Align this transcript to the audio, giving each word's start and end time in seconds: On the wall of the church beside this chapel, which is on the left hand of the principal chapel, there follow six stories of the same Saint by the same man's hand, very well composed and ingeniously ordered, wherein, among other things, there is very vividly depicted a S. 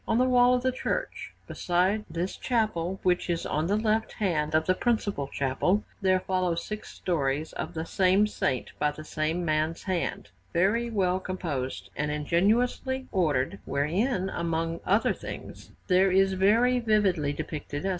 On 0.07 0.17
the 0.17 0.23
wall 0.25 0.55
of 0.55 0.63
the 0.63 0.71
church 0.71 1.31
beside 1.45 2.05
this 2.09 2.35
chapel, 2.35 2.99
which 3.03 3.29
is 3.29 3.45
on 3.45 3.67
the 3.67 3.77
left 3.77 4.13
hand 4.13 4.55
of 4.55 4.65
the 4.65 4.73
principal 4.73 5.27
chapel, 5.27 5.83
there 6.01 6.19
follow 6.19 6.55
six 6.55 6.89
stories 6.89 7.53
of 7.53 7.75
the 7.75 7.85
same 7.85 8.25
Saint 8.25 8.71
by 8.79 8.89
the 8.89 9.03
same 9.03 9.45
man's 9.45 9.83
hand, 9.83 10.29
very 10.53 10.89
well 10.89 11.19
composed 11.19 11.91
and 11.95 12.09
ingeniously 12.09 13.07
ordered, 13.11 13.59
wherein, 13.65 14.27
among 14.31 14.79
other 14.87 15.13
things, 15.13 15.69
there 15.85 16.11
is 16.11 16.33
very 16.33 16.79
vividly 16.79 17.31
depicted 17.31 17.85
a 17.85 17.89
S. 17.89 17.89